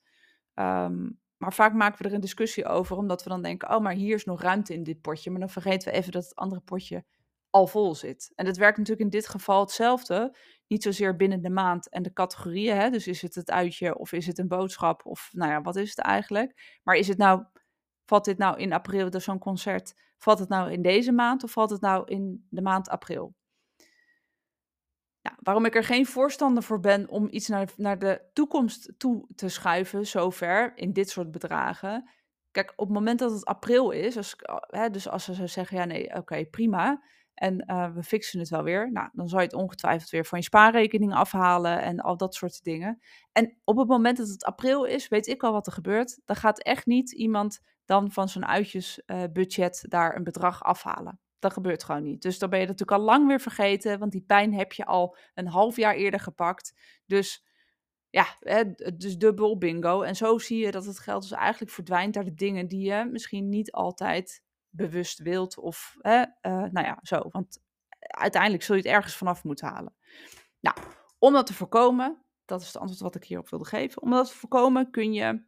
Um, 0.56 1.19
maar 1.38 1.53
vaak 1.53 1.74
maken 1.74 2.01
we 2.01 2.07
er 2.07 2.13
een 2.13 2.21
discussie 2.21 2.65
over, 2.65 2.98
omdat 2.98 3.24
we 3.24 3.30
dan 3.30 3.42
denken: 3.42 3.75
oh, 3.75 3.81
maar 3.81 3.94
hier 3.94 4.15
is 4.15 4.25
nog 4.25 4.42
ruimte 4.42 4.74
in 4.74 4.83
dit 4.83 5.01
potje. 5.01 5.31
Maar 5.31 5.39
dan 5.39 5.50
vergeten 5.50 5.92
we 5.92 5.98
even 5.98 6.12
dat 6.12 6.24
het 6.24 6.36
andere 6.36 6.62
potje 6.62 7.03
al 7.51 7.68
vol 7.68 7.95
zit. 7.95 8.31
En 8.36 8.45
dat 8.45 8.57
werkt 8.57 8.77
natuurlijk 8.77 9.06
in 9.06 9.19
dit 9.19 9.27
geval 9.27 9.59
hetzelfde. 9.59 10.38
Niet 10.68 10.83
zozeer 10.83 11.15
binnen 11.15 11.42
de 11.42 11.50
maand 11.50 11.89
en 11.89 12.03
de 12.03 12.13
categorieën. 12.13 12.77
Hè? 12.77 12.89
Dus 12.89 13.07
is 13.07 13.21
het 13.21 13.36
het 13.36 13.51
uitje 13.51 13.98
of 13.98 14.12
is 14.12 14.27
het 14.27 14.38
een 14.38 14.48
boodschap 14.48 15.06
of 15.06 15.30
nou 15.31 15.51
ja, 15.51 15.62
wat 15.62 15.75
is 15.75 15.89
het 15.89 16.00
eigenlijk? 16.00 16.80
Maar 16.83 16.95
is 16.95 17.07
het 17.07 17.18
nou, 17.18 17.44
valt 18.06 18.25
dit 18.25 18.38
nou 18.38 18.57
in 18.57 18.74
april, 18.74 19.09
dus 19.09 19.24
zo'n 19.24 19.39
concert, 19.39 19.94
valt 20.18 20.39
het 20.39 20.50
nou 20.50 20.71
in 20.71 20.81
deze 20.81 21.12
maand 21.12 21.44
of 21.44 21.51
valt 21.51 21.69
het 21.69 21.81
nou 21.81 22.03
in 22.06 22.48
de 22.50 22.62
maand 22.62 22.89
april? 22.89 23.36
Nou, 25.21 25.36
waarom 25.39 25.65
ik 25.65 25.75
er 25.75 25.83
geen 25.83 26.06
voorstander 26.06 26.63
voor 26.63 26.80
ben 26.80 27.09
om 27.09 27.27
iets 27.31 27.48
naar, 27.48 27.69
naar 27.75 28.00
de 28.00 28.30
toekomst 28.33 28.94
toe 28.98 29.27
te 29.36 29.50
schuiven, 29.50 30.07
zover 30.07 30.71
in 30.75 30.94
dit 30.94 31.09
soort 31.09 31.31
bedragen. 31.31 32.09
Kijk, 32.51 32.74
op 32.75 32.88
het 32.88 32.95
moment 32.95 33.19
dat 33.19 33.31
het 33.31 33.45
april 33.45 33.92
is, 33.92 34.18
als, 34.18 34.36
hè, 34.68 34.89
dus 34.89 35.07
als 35.07 35.24
ze 35.24 35.48
zeggen, 35.48 35.77
ja 35.77 35.86
nee, 35.86 36.15
oké, 36.15 36.45
prima, 36.45 37.03
en 37.33 37.63
uh, 37.68 37.94
we 37.94 38.04
fixen 38.04 38.39
het 38.39 38.50
wel 38.50 38.63
weer. 38.63 38.92
Nou, 38.92 39.10
dan 39.13 39.28
zou 39.30 39.42
je 39.42 39.48
het 39.48 39.57
ongetwijfeld 39.57 40.10
weer 40.10 40.25
van 40.25 40.38
je 40.38 40.44
spaarrekening 40.44 41.13
afhalen 41.13 41.81
en 41.81 42.00
al 42.00 42.18
dat 42.18 42.36
soort 42.36 42.63
dingen. 42.63 43.00
En 43.31 43.57
op 43.63 43.78
het 43.78 43.88
moment 43.88 44.18
dat 44.18 44.28
het 44.28 44.44
april 44.44 44.83
is, 44.83 45.07
weet 45.07 45.28
ik 45.28 45.44
al 45.44 45.51
wat 45.51 45.68
er 45.68 45.74
gebeurt. 45.74 46.19
Dan 46.25 46.36
gaat 46.36 46.63
echt 46.63 46.86
niet 46.86 47.12
iemand 47.12 47.60
dan 47.86 48.12
van 48.12 48.30
zijn 48.30 48.45
uitjesbudget 48.45 49.81
uh, 49.83 49.89
daar 49.89 50.16
een 50.16 50.24
bedrag 50.24 50.63
afhalen. 50.63 51.19
Dat 51.39 51.54
gebeurt 51.54 51.83
gewoon 51.83 52.04
niet. 52.04 52.22
Dus 52.22 52.39
dan 52.39 52.50
ben 52.50 52.60
je 52.60 52.66
natuurlijk 52.66 53.00
al 53.00 53.06
lang 53.06 53.28
weer 53.28 53.39
vergeten, 53.39 54.00
want 54.00 54.12
die 54.12 54.24
pijn 54.27 54.54
heb 54.54 54.74
je 54.74 54.86
al 54.86 55.18
een 55.34 55.48
half 55.48 55.75
jaar 55.75 55.95
eerder 55.95 56.19
gepakt. 56.19 56.74
Dus 57.06 57.45
ja, 58.10 58.25
dus 58.98 59.18
dubbel 59.18 59.57
bingo. 59.57 60.01
En 60.01 60.16
zo 60.16 60.38
zie 60.38 60.66
je 60.66 60.72
dat 60.72 60.86
het 60.86 61.00
geld 61.00 61.22
dus 61.22 61.31
eigenlijk 61.31 61.72
verdwijnt 61.72 62.16
naar 62.16 62.24
de 62.24 62.34
dingen 62.34 62.68
die 62.68 62.92
je 62.92 63.10
misschien 63.12 63.50
niet 63.50 63.72
altijd 63.72 64.44
bewust 64.71 65.19
wilt 65.19 65.57
of 65.57 65.95
hè, 66.00 66.19
uh, 66.19 66.25
nou 66.51 66.85
ja, 66.85 67.00
zo. 67.01 67.29
Want 67.29 67.62
uiteindelijk 68.00 68.63
zul 68.63 68.75
je 68.75 68.81
het 68.81 68.91
ergens 68.91 69.15
vanaf 69.15 69.44
moeten 69.44 69.68
halen. 69.68 69.95
Nou, 70.59 70.77
om 71.19 71.33
dat 71.33 71.45
te 71.45 71.53
voorkomen, 71.53 72.25
dat 72.45 72.62
is 72.62 72.68
het 72.68 72.77
antwoord 72.77 73.01
wat 73.01 73.15
ik 73.15 73.23
hierop 73.23 73.50
wilde 73.50 73.65
geven. 73.65 74.01
Om 74.01 74.12
dat 74.12 74.27
te 74.27 74.38
voorkomen 74.38 74.91
kun 74.91 75.13
je, 75.13 75.44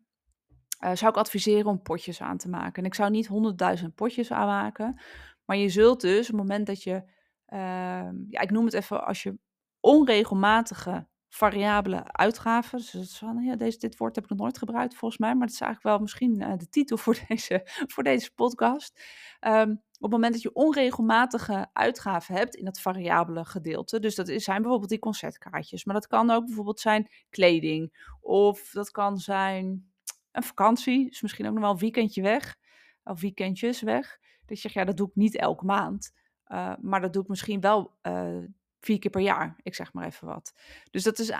uh, 0.83 0.95
zou 0.95 1.11
ik 1.11 1.17
adviseren 1.17 1.65
om 1.65 1.81
potjes 1.81 2.21
aan 2.21 2.37
te 2.37 2.49
maken. 2.49 2.83
En 2.83 2.85
ik 2.85 2.95
zou 2.95 3.09
niet 3.09 3.27
honderdduizend 3.27 3.95
potjes 3.95 4.31
aanmaken, 4.31 5.01
maar 5.45 5.57
je 5.57 5.69
zult 5.69 6.01
dus 6.01 6.19
op 6.19 6.27
het 6.27 6.35
moment 6.35 6.67
dat 6.67 6.83
je, 6.83 7.03
uh, 7.47 8.09
ja, 8.29 8.39
ik 8.39 8.51
noem 8.51 8.65
het 8.65 8.73
even 8.73 9.05
als 9.05 9.23
je 9.23 9.37
onregelmatige 9.79 11.07
variabele 11.35 12.11
uitgaven. 12.11 12.77
Dus 12.77 12.91
dat 12.91 13.01
is 13.01 13.17
van, 13.17 13.43
ja, 13.43 13.55
deze, 13.55 13.77
dit 13.77 13.97
woord 13.97 14.15
heb 14.15 14.23
ik 14.23 14.29
nog 14.29 14.39
nooit 14.39 14.57
gebruikt 14.57 14.95
volgens 14.95 15.19
mij, 15.19 15.35
maar 15.35 15.47
dat 15.47 15.55
is 15.55 15.61
eigenlijk 15.61 15.95
wel 15.95 16.01
misschien 16.01 16.41
uh, 16.41 16.57
de 16.57 16.69
titel 16.69 16.97
voor 16.97 17.19
deze, 17.27 17.61
voor 17.65 18.03
deze 18.03 18.33
podcast. 18.33 19.03
Um, 19.41 19.71
op 19.71 20.11
het 20.11 20.11
moment 20.11 20.33
dat 20.33 20.41
je 20.41 20.53
onregelmatige 20.53 21.69
uitgaven 21.73 22.35
hebt 22.35 22.55
in 22.55 22.65
het 22.65 22.79
variabele 22.79 23.45
gedeelte, 23.45 23.99
dus 23.99 24.15
dat 24.15 24.27
zijn 24.27 24.61
bijvoorbeeld 24.61 24.89
die 24.89 24.99
concertkaartjes, 24.99 25.85
maar 25.85 25.95
dat 25.95 26.07
kan 26.07 26.29
ook 26.29 26.45
bijvoorbeeld 26.45 26.79
zijn 26.79 27.09
kleding, 27.29 28.07
of 28.21 28.69
dat 28.71 28.91
kan 28.91 29.17
zijn 29.17 29.91
een 30.31 30.43
vakantie, 30.43 31.09
dus 31.09 31.21
misschien 31.21 31.45
ook 31.45 31.53
nog 31.53 31.61
wel 31.61 31.71
een 31.71 31.77
weekendje 31.77 32.21
weg, 32.21 32.55
of 33.03 33.21
weekendjes 33.21 33.81
weg. 33.81 34.19
Dat 34.45 34.55
je 34.55 34.61
zegt, 34.61 34.73
ja, 34.73 34.85
dat 34.85 34.97
doe 34.97 35.07
ik 35.07 35.15
niet 35.15 35.35
elke 35.35 35.65
maand, 35.65 36.11
uh, 36.47 36.73
maar 36.81 37.01
dat 37.01 37.13
doe 37.13 37.21
ik 37.23 37.29
misschien 37.29 37.59
wel 37.59 37.97
uh, 38.01 38.43
vier 38.85 38.99
keer 38.99 39.11
per 39.11 39.21
jaar, 39.21 39.55
ik 39.61 39.75
zeg 39.75 39.93
maar 39.93 40.05
even 40.05 40.27
wat. 40.27 40.53
Dus, 40.91 41.03
dat 41.03 41.19
is, 41.19 41.31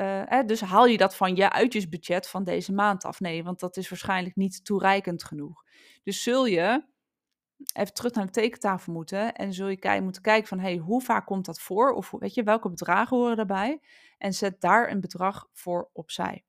uh, 0.00 0.40
dus 0.46 0.60
haal 0.60 0.86
je 0.86 0.96
dat 0.96 1.16
van 1.16 1.36
je 1.36 1.50
uitjesbudget 1.50 2.28
van 2.28 2.44
deze 2.44 2.72
maand 2.72 3.04
af? 3.04 3.20
Nee, 3.20 3.44
want 3.44 3.60
dat 3.60 3.76
is 3.76 3.88
waarschijnlijk 3.88 4.36
niet 4.36 4.64
toereikend 4.64 5.24
genoeg. 5.24 5.64
Dus 6.02 6.22
zul 6.22 6.46
je 6.46 6.84
even 7.72 7.94
terug 7.94 8.12
naar 8.12 8.26
de 8.26 8.32
tekentafel 8.32 8.92
moeten 8.92 9.34
en 9.34 9.52
zul 9.52 9.68
je 9.68 9.76
kijken, 9.76 10.04
moeten 10.04 10.22
kijken 10.22 10.48
van, 10.48 10.58
hey, 10.58 10.76
hoe 10.76 11.02
vaak 11.02 11.26
komt 11.26 11.44
dat 11.44 11.60
voor? 11.60 11.92
Of 11.92 12.10
weet 12.10 12.34
je, 12.34 12.42
welke 12.42 12.70
bedragen 12.70 13.16
horen 13.16 13.36
daarbij? 13.36 13.80
En 14.18 14.32
zet 14.32 14.60
daar 14.60 14.90
een 14.90 15.00
bedrag 15.00 15.48
voor 15.52 15.90
opzij. 15.92 16.44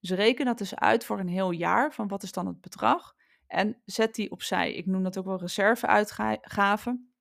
Dus 0.00 0.10
reken 0.10 0.44
dat 0.44 0.58
dus 0.58 0.74
uit 0.74 1.04
voor 1.04 1.18
een 1.18 1.28
heel 1.28 1.50
jaar, 1.50 1.92
van 1.92 2.08
wat 2.08 2.22
is 2.22 2.32
dan 2.32 2.46
het 2.46 2.60
bedrag? 2.60 3.14
En 3.46 3.82
zet 3.84 4.14
die 4.14 4.30
opzij. 4.30 4.72
Ik 4.72 4.86
noem 4.86 5.02
dat 5.02 5.18
ook 5.18 5.24
wel 5.24 5.38
reserveuitgaven. 5.38 7.12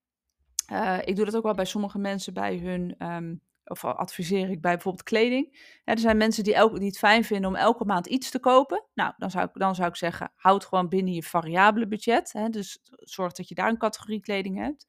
Uh, 0.72 0.98
ik 1.04 1.16
doe 1.16 1.26
dat 1.26 1.36
ook 1.36 1.44
wel 1.44 1.54
bij 1.54 1.66
sommige 1.66 2.00
mensen 2.00 2.34
bij 2.34 2.58
hun, 2.58 3.08
um, 3.08 3.42
of 3.64 3.86
adviseer 3.86 4.50
ik 4.50 4.62
bij 4.62 4.74
bijvoorbeeld 4.74 5.04
kleding. 5.04 5.80
er 5.84 6.00
zijn 6.00 6.18
mensen 6.18 6.44
die, 6.44 6.54
elke, 6.54 6.80
die 6.80 6.88
het 6.88 6.98
fijn 6.98 7.24
vinden 7.24 7.50
om 7.50 7.56
elke 7.56 7.86
maand 7.86 8.08
iets 8.08 8.30
te 8.30 8.40
kopen. 8.40 8.86
Nou, 8.94 9.14
dan 9.18 9.32
zou 9.32 9.46
ik, 9.46 9.52
dan 9.54 9.76
zou 9.76 9.88
ik 9.88 9.96
zeggen, 9.96 10.32
houd 10.36 10.66
gewoon 10.66 10.90
binnen 10.90 11.14
je 11.14 11.24
variabele 11.24 11.88
budget. 11.88 12.34
Hè, 12.34 12.50
dus 12.50 12.80
zorg 12.98 13.32
dat 13.32 13.48
je 13.48 13.56
daar 13.56 13.70
een 13.70 13.78
categorie 13.78 14.22
kleding 14.22 14.58
hebt. 14.58 14.86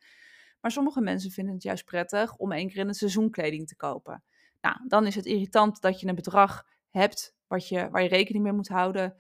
Maar 0.61 0.71
sommige 0.71 1.01
mensen 1.01 1.31
vinden 1.31 1.55
het 1.55 1.63
juist 1.63 1.85
prettig 1.85 2.37
om 2.37 2.53
één 2.53 2.69
keer 2.69 2.79
in 2.79 2.87
het 2.87 2.97
seizoen 2.97 3.31
kleding 3.31 3.67
te 3.69 3.77
kopen. 3.77 4.23
Nou, 4.61 4.77
dan 4.87 5.07
is 5.07 5.15
het 5.15 5.27
irritant 5.27 5.81
dat 5.81 6.01
je 6.01 6.07
een 6.07 6.15
bedrag 6.15 6.67
hebt 6.91 7.37
wat 7.47 7.69
je, 7.69 7.91
waar 7.91 8.03
je 8.03 8.09
rekening 8.09 8.45
mee 8.45 8.53
moet 8.53 8.69
houden. 8.69 9.17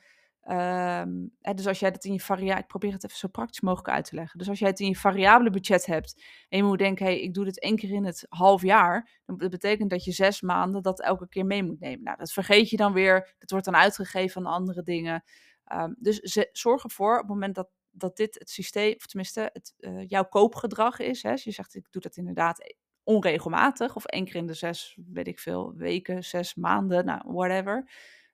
Um, 0.50 1.36
hè, 1.40 1.54
dus 1.54 1.66
als 1.66 1.78
jij 1.78 1.90
dat 1.90 2.04
in 2.04 2.12
je 2.12 2.20
variabele, 2.20 2.60
ik 2.60 2.66
probeer 2.66 2.92
het 2.92 3.04
even 3.04 3.16
zo 3.16 3.28
praktisch 3.28 3.60
mogelijk 3.60 3.88
uit 3.88 4.04
te 4.04 4.14
leggen. 4.14 4.38
Dus 4.38 4.48
als 4.48 4.58
jij 4.58 4.68
het 4.68 4.80
in 4.80 4.88
je 4.88 4.96
variabele 4.96 5.50
budget 5.50 5.86
hebt 5.86 6.22
en 6.48 6.58
je 6.58 6.64
moet 6.64 6.78
denken, 6.78 7.06
hey, 7.06 7.20
ik 7.20 7.34
doe 7.34 7.44
dit 7.44 7.60
één 7.60 7.76
keer 7.76 7.90
in 7.90 8.04
het 8.04 8.26
half 8.28 8.62
jaar, 8.62 9.10
dan 9.26 9.36
betekent 9.36 9.90
dat 9.90 10.04
je 10.04 10.12
zes 10.12 10.40
maanden 10.40 10.82
dat 10.82 11.00
elke 11.00 11.28
keer 11.28 11.46
mee 11.46 11.62
moet 11.62 11.80
nemen. 11.80 12.04
Nou, 12.04 12.16
dat 12.16 12.32
vergeet 12.32 12.70
je 12.70 12.76
dan 12.76 12.92
weer, 12.92 13.34
dat 13.38 13.50
wordt 13.50 13.64
dan 13.64 13.76
uitgegeven 13.76 14.46
aan 14.46 14.52
andere 14.52 14.82
dingen. 14.82 15.24
Um, 15.72 15.96
dus 15.98 16.48
zorg 16.52 16.84
ervoor 16.84 17.14
op 17.14 17.20
het 17.20 17.28
moment 17.28 17.54
dat, 17.54 17.68
dat 17.90 18.16
dit 18.16 18.38
het 18.38 18.50
systeem, 18.50 18.94
of 18.96 19.06
tenminste 19.06 19.50
het, 19.52 19.74
uh, 19.78 20.04
jouw 20.06 20.24
koopgedrag 20.24 20.98
is. 20.98 21.22
Hè, 21.22 21.30
als 21.30 21.44
je 21.44 21.50
zegt, 21.50 21.74
ik 21.74 21.86
doe 21.90 22.02
dat 22.02 22.16
inderdaad 22.16 22.74
onregelmatig, 23.02 23.96
of 23.96 24.04
één 24.04 24.24
keer 24.24 24.34
in 24.34 24.46
de 24.46 24.54
zes, 24.54 24.98
weet 25.12 25.26
ik 25.26 25.38
veel, 25.38 25.74
weken, 25.76 26.24
zes 26.24 26.54
maanden, 26.54 27.04
nou, 27.04 27.20
whatever 27.24 27.90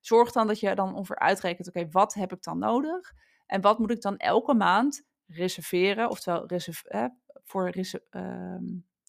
zorg 0.06 0.32
dan 0.32 0.46
dat 0.46 0.60
je 0.60 0.74
dan 0.74 0.94
ongeveer 0.94 1.18
uitrekent, 1.18 1.68
oké, 1.68 1.88
wat 1.90 2.14
heb 2.14 2.32
ik 2.32 2.42
dan 2.42 2.58
nodig? 2.58 3.12
En 3.46 3.60
wat 3.60 3.78
moet 3.78 3.90
ik 3.90 4.00
dan 4.00 4.16
elke 4.16 4.54
maand 4.54 5.04
reserveren? 5.26 6.10
Oftewel, 6.10 6.46
reserv 6.46 6.82
eh, 6.82 7.04
voor 7.44 7.70
reser 7.70 8.04
ehm, 8.10 8.64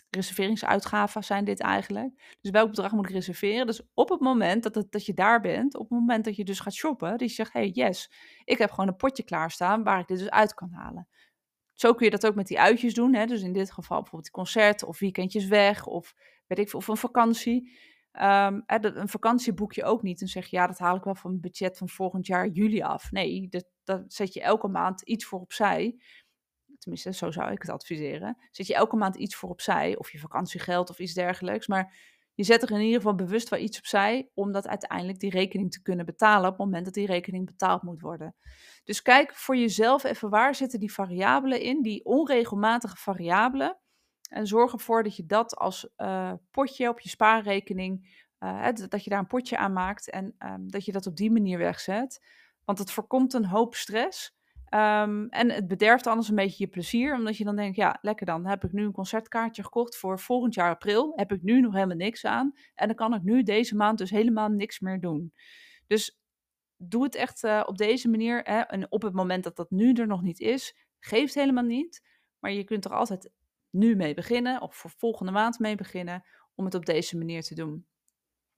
reserveringsuitgaven 0.10 1.24
zijn 1.24 1.46
dit 1.46 1.60
eigenlijk. 1.60 2.38
Dus 2.42 2.52
welk 2.52 2.70
bedrag 2.70 2.92
moet 2.92 3.06
ik 3.06 3.16
reserveren? 3.16 3.66
Dus 3.66 3.82
op 3.94 4.10
het 4.10 4.20
moment 4.20 4.64
dat, 4.64 4.86
dat 4.90 5.06
je 5.06 5.14
daar 5.14 5.42
bent, 5.42 5.76
op 5.76 5.90
het 5.90 6.00
moment 6.00 6.26
dat 6.26 6.36
je 6.36 6.44
dus 6.44 6.60
gaat 6.60 6.74
shoppen, 6.74 7.10
dat 7.10 7.20
je 7.20 7.36
zegt, 7.36 7.54
hey 7.54 7.68
yes, 7.68 8.12
ik 8.44 8.58
heb 8.58 8.70
gewoon 8.70 8.88
een 8.88 8.96
potje 8.96 9.24
klaarstaan 9.24 9.84
waar 9.84 10.00
ik 10.00 10.08
dit 10.08 10.18
dus 10.18 10.30
uit 10.30 10.54
kan 10.54 10.72
halen. 10.72 11.08
Zo 11.74 11.94
kun 11.94 12.06
je 12.06 12.12
dat 12.12 12.26
ook 12.26 12.36
met 12.36 12.48
die 12.48 12.60
uitjes 12.60 12.94
doen. 12.94 13.14
Hè? 13.14 13.26
Dus 13.26 13.42
in 13.42 13.54
dit 13.54 13.72
geval 13.72 14.02
bijvoorbeeld 14.02 14.32
concert 14.32 14.84
of 14.84 15.00
weekendjes 15.00 15.46
weg 15.48 15.86
of 15.86 16.16
weet 16.48 16.60
ik 16.60 16.74
of 16.74 16.88
een 16.88 16.98
vakantie. 16.98 17.78
Um, 18.22 18.64
een 18.66 19.10
vakantie 19.10 19.54
boek 19.54 19.74
je 19.74 19.84
ook 19.84 20.02
niet 20.02 20.22
en 20.22 20.28
zeg 20.28 20.46
je 20.46 20.56
ja, 20.56 20.68
dat 20.68 20.80
haal 20.80 20.96
ik 20.96 21.04
wel 21.04 21.16
van 21.16 21.30
mijn 21.30 21.42
budget 21.42 21.78
van 21.78 21.90
volgend 21.90 22.28
jaar 22.28 22.48
juli 22.48 22.82
af. 22.82 23.12
Nee, 23.12 23.48
dat, 23.50 23.66
dat 23.84 24.04
zet 24.08 24.34
je 24.34 24.42
elke 24.42 24.68
maand 24.68 25.02
iets 25.02 25.26
voor 25.26 25.40
opzij. 25.40 26.02
Tenminste, 26.80 27.14
zo 27.14 27.32
zou 27.32 27.52
ik 27.52 27.62
het 27.62 27.72
adviseren. 27.72 28.38
Zet 28.52 28.68
je 28.68 28.76
elke 28.76 28.96
maand 28.96 29.16
iets 29.16 29.36
voor 29.36 29.50
opzij, 29.50 29.98
of 29.98 30.12
je 30.12 30.20
vakantiegeld 30.20 30.90
of 30.90 31.00
iets 31.00 31.14
dergelijks. 31.14 31.68
Maar 31.68 32.14
je 32.34 32.44
zet 32.44 32.62
er 32.62 32.72
in 32.72 32.80
ieder 32.80 32.96
geval 32.96 33.16
bewust 33.16 33.50
wel 33.50 33.60
iets 33.60 33.78
opzij, 33.78 34.30
om 34.34 34.52
dat 34.52 34.68
uiteindelijk 34.68 35.20
die 35.20 35.30
rekening 35.30 35.72
te 35.72 35.82
kunnen 35.82 36.06
betalen 36.06 36.46
op 36.46 36.58
het 36.58 36.66
moment 36.66 36.86
dat 36.86 36.94
die 36.94 37.06
rekening 37.06 37.46
betaald 37.46 37.82
moet 37.82 38.02
worden. 38.02 38.36
Dus 38.84 39.02
kijk 39.02 39.36
voor 39.36 39.58
jezelf 39.58 40.04
even 40.04 40.30
waar 40.30 40.56
zitten 40.56 40.80
die 40.80 40.94
variabelen 40.94 41.62
in, 41.62 41.82
die 41.82 42.06
onregelmatige 42.06 42.98
variabelen. 42.98 43.80
En 44.30 44.48
zorg 44.48 44.72
ervoor 44.72 45.04
dat 45.04 45.16
je 45.16 45.26
dat 45.26 45.56
als 45.56 45.90
uh, 45.98 46.34
potje 46.52 46.90
op 46.90 47.00
je 47.00 47.10
spaarrekening, 47.10 48.24
uh, 48.40 48.70
dat 48.74 49.04
je 49.04 49.10
daar 49.10 49.20
een 49.20 49.28
potje 49.28 49.58
aan 49.58 49.74
maakt 49.74 50.10
en 50.10 50.36
um, 50.40 50.72
dat 50.72 50.86
je 50.86 50.92
dat 50.92 51.08
op 51.08 51.16
die 51.16 51.32
manier 51.32 51.58
wegzet. 51.58 52.26
Want 52.64 52.80
het 52.80 52.92
voorkomt 52.92 53.34
een 53.34 53.46
hoop 53.46 53.76
stress. 53.76 54.34
Um, 54.70 55.30
en 55.30 55.52
het 55.52 55.68
bederft 55.68 56.08
anders 56.08 56.30
een 56.30 56.36
beetje 56.36 56.64
je 56.64 56.70
plezier, 56.70 57.14
omdat 57.14 57.38
je 57.38 57.44
dan 57.44 57.56
denkt, 57.56 57.76
ja, 57.76 57.98
lekker 58.02 58.26
dan, 58.26 58.46
heb 58.46 58.64
ik 58.64 58.72
nu 58.72 58.84
een 58.84 58.92
concertkaartje 58.92 59.64
gekocht 59.64 59.98
voor 59.98 60.20
volgend 60.20 60.54
jaar 60.54 60.70
april, 60.70 61.14
heb 61.16 61.32
ik 61.32 61.42
nu 61.42 61.62
nog 61.62 61.74
helemaal 61.74 61.96
niks 61.96 62.26
aan 62.26 62.54
en 62.74 62.88
dan 62.88 62.96
kan 62.96 63.14
ik 63.14 63.24
nu 63.24 63.44
deze 63.44 63.76
maand 63.76 63.98
dus 63.98 64.10
helemaal 64.10 64.50
niks 64.50 64.80
meer 64.80 65.00
doen. 65.00 65.34
Dus 65.88 66.20
doe 66.78 67.04
het 67.04 67.16
echt 67.16 67.44
uh, 67.44 67.64
op 67.66 67.78
deze 67.78 68.10
manier 68.10 68.42
hè, 68.44 68.60
en 68.60 68.92
op 68.92 69.02
het 69.02 69.14
moment 69.14 69.44
dat 69.44 69.56
dat 69.56 69.72
nu 69.72 69.94
er 69.94 70.08
nog 70.08 70.22
niet 70.22 70.40
is, 70.40 70.76
geeft 71.00 71.34
helemaal 71.34 71.64
niet, 71.64 72.08
maar 72.40 72.52
je 72.52 72.64
kunt 72.64 72.86
er 72.86 72.94
altijd 72.94 73.30
nu 73.76 73.96
mee 73.96 74.14
beginnen 74.14 74.62
of 74.62 74.76
voor 74.76 74.92
volgende 74.98 75.32
maand 75.32 75.60
mee 75.60 75.76
beginnen 75.76 76.24
om 76.56 76.66
het 76.66 76.76
op 76.76 76.86
deze 76.86 77.18
manier 77.18 77.42
te 77.42 77.56
doen. 77.56 77.86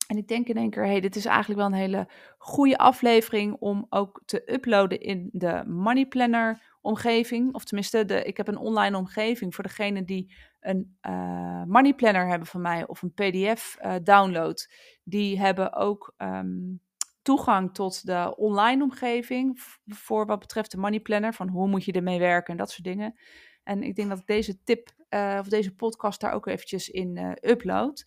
En 0.07 0.17
ik 0.17 0.27
denk 0.27 0.47
in 0.47 0.57
één 0.57 0.69
keer, 0.69 0.85
hey, 0.85 0.99
dit 0.99 1.15
is 1.15 1.25
eigenlijk 1.25 1.59
wel 1.59 1.67
een 1.67 1.73
hele 1.73 2.09
goede 2.37 2.77
aflevering 2.77 3.55
om 3.59 3.85
ook 3.89 4.21
te 4.25 4.53
uploaden 4.53 5.01
in 5.01 5.29
de 5.31 5.63
Money 5.65 6.05
Planner 6.05 6.75
omgeving. 6.81 7.53
Of 7.53 7.63
tenminste, 7.63 8.05
de, 8.05 8.23
ik 8.23 8.37
heb 8.37 8.47
een 8.47 8.57
online 8.57 8.97
omgeving 8.97 9.55
voor 9.55 9.63
degene 9.63 10.03
die 10.03 10.35
een 10.59 10.97
uh, 11.01 11.63
Money 11.63 11.93
Planner 11.93 12.27
hebben 12.27 12.47
van 12.47 12.61
mij 12.61 12.87
of 12.87 13.01
een 13.01 13.13
PDF 13.13 13.77
uh, 13.81 13.95
download. 14.03 14.73
Die 15.03 15.39
hebben 15.39 15.73
ook 15.73 16.13
um, 16.17 16.81
toegang 17.21 17.73
tot 17.73 18.05
de 18.05 18.35
online 18.37 18.83
omgeving 18.83 19.59
voor 19.85 20.25
wat 20.25 20.39
betreft 20.39 20.71
de 20.71 20.77
Money 20.77 20.99
Planner. 20.99 21.33
Van 21.33 21.49
hoe 21.49 21.67
moet 21.67 21.85
je 21.85 21.91
ermee 21.91 22.19
werken 22.19 22.51
en 22.51 22.57
dat 22.57 22.71
soort 22.71 22.83
dingen. 22.83 23.19
En 23.63 23.83
ik 23.83 23.95
denk 23.95 24.09
dat 24.09 24.19
ik 24.19 24.27
deze 24.27 24.63
tip 24.63 24.89
uh, 25.09 25.37
of 25.39 25.47
deze 25.47 25.75
podcast 25.75 26.21
daar 26.21 26.33
ook 26.33 26.47
eventjes 26.47 26.89
in 26.89 27.17
uh, 27.17 27.31
upload. 27.51 28.05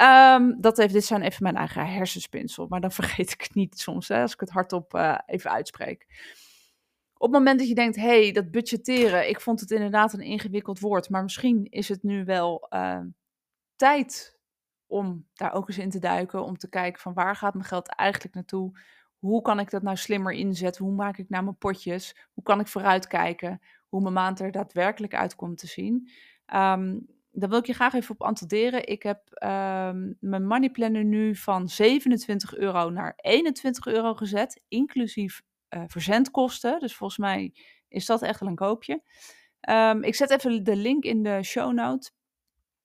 Um, 0.00 0.60
dat 0.60 0.76
heeft, 0.76 0.92
dit 0.92 1.04
zijn 1.04 1.22
even 1.22 1.42
mijn 1.42 1.56
eigen 1.56 1.86
hersenspinsel, 1.86 2.66
maar 2.68 2.80
dan 2.80 2.92
vergeet 3.00 3.32
ik 3.32 3.40
het 3.40 3.54
niet 3.54 3.78
soms 3.78 4.08
hè, 4.08 4.20
als 4.20 4.32
ik 4.32 4.40
het 4.40 4.50
hardop 4.50 4.94
uh, 4.94 5.18
even 5.26 5.50
uitspreek. 5.50 6.06
Op 7.14 7.26
het 7.26 7.38
moment 7.38 7.58
dat 7.58 7.68
je 7.68 7.74
denkt, 7.74 7.96
hey, 7.96 8.32
dat 8.32 8.50
budgetteren, 8.50 9.28
ik 9.28 9.40
vond 9.40 9.60
het 9.60 9.70
inderdaad 9.70 10.12
een 10.12 10.20
ingewikkeld 10.20 10.80
woord, 10.80 11.08
maar 11.08 11.22
misschien 11.22 11.64
is 11.64 11.88
het 11.88 12.02
nu 12.02 12.24
wel 12.24 12.68
tijd 13.76 14.38
om 14.86 15.26
daar 15.34 15.52
ook 15.52 15.68
eens 15.68 15.78
in 15.78 15.90
te 15.90 15.98
duiken, 15.98 16.44
om 16.44 16.58
te 16.58 16.68
kijken 16.68 17.00
van 17.00 17.14
waar 17.14 17.36
gaat 17.36 17.54
mijn 17.54 17.66
geld 17.66 17.88
eigenlijk 17.88 18.34
naartoe? 18.34 18.78
Hoe 19.18 19.42
kan 19.42 19.60
ik 19.60 19.70
dat 19.70 19.82
nou 19.82 19.96
slimmer 19.96 20.32
inzetten? 20.32 20.84
Hoe 20.84 20.94
maak 20.94 21.16
ik 21.18 21.28
nou 21.28 21.44
mijn 21.44 21.58
potjes? 21.58 22.16
Hoe 22.32 22.44
kan 22.44 22.60
ik 22.60 22.66
vooruitkijken? 22.66 23.60
Hoe 23.88 24.00
mijn 24.00 24.14
maand 24.14 24.40
er 24.40 24.50
daadwerkelijk 24.50 25.14
uitkomt 25.14 25.58
te 25.58 25.66
zien? 25.66 26.10
Um, 26.54 27.06
daar 27.30 27.48
wil 27.48 27.58
ik 27.58 27.66
je 27.66 27.72
graag 27.72 27.94
even 27.94 28.14
op 28.14 28.22
attenderen. 28.22 28.86
Ik 28.86 29.02
heb 29.02 29.20
um, 29.32 30.16
mijn 30.20 30.46
money 30.46 30.70
planner 30.70 31.04
nu 31.04 31.36
van 31.36 31.68
27 31.68 32.56
euro 32.56 32.90
naar 32.90 33.12
21 33.16 33.86
euro 33.86 34.14
gezet, 34.14 34.62
inclusief 34.68 35.42
uh, 35.70 35.82
verzendkosten. 35.86 36.80
Dus 36.80 36.96
volgens 36.96 37.18
mij 37.18 37.54
is 37.88 38.06
dat 38.06 38.22
echt 38.22 38.40
wel 38.40 38.48
een 38.48 38.54
koopje. 38.54 39.02
Um, 39.70 40.02
ik 40.02 40.14
zet 40.14 40.30
even 40.30 40.64
de 40.64 40.76
link 40.76 41.04
in 41.04 41.22
de 41.22 41.42
show 41.42 41.72
note. 41.72 42.10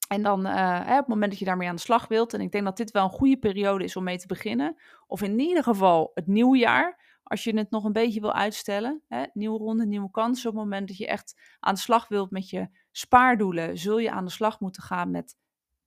En 0.08 0.24
dan 0.24 0.48
uh, 0.48 0.82
op 0.90 0.96
het 0.96 1.08
moment 1.08 1.32
dat 1.32 1.40
je 1.40 1.46
daarmee 1.46 1.68
aan 1.68 1.76
de 1.76 1.82
slag 1.82 2.08
wilt, 2.08 2.34
en 2.34 2.42
ik 2.42 2.52
denk 2.52 2.64
dat 2.64 2.78
dit 2.78 2.92
wel 2.92 3.04
een 3.04 3.10
goede 3.10 3.38
periode 3.38 3.84
is 3.84 3.96
om 3.96 4.04
mee 4.04 4.18
te 4.18 4.28
beginnen, 4.28 4.76
of 5.08 5.22
in 5.22 5.40
ieder 5.40 5.64
geval 5.64 6.12
het 6.14 6.28
nieuwe 6.28 6.58
jaar, 6.58 7.13
als 7.24 7.44
je 7.44 7.58
het 7.58 7.70
nog 7.70 7.84
een 7.84 7.94
beetje 7.94 8.20
wil 8.20 8.34
uitstellen, 8.34 9.02
hè, 9.08 9.24
nieuwe 9.34 9.58
ronde, 9.58 9.86
nieuwe 9.86 10.12
kansen, 10.12 10.50
op 10.50 10.56
het 10.56 10.64
moment 10.64 10.88
dat 10.88 10.98
je 10.98 11.08
echt 11.08 11.42
aan 11.60 11.74
de 11.74 11.80
slag 11.80 12.08
wilt 12.08 12.32
met 12.32 12.50
je 12.50 12.70
spaardoelen, 12.92 13.78
zul 13.78 13.98
je 13.98 14.12
aan 14.12 14.26
de 14.26 14.32
slag 14.32 14.60
moeten 14.60 14.84
gaan 14.84 15.12
met 15.12 15.38